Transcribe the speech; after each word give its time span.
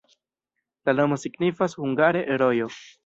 La 0.89 0.95
nomo 0.99 1.19
signifas 1.25 1.77
hungare: 1.83 2.25
rojo. 2.45 2.71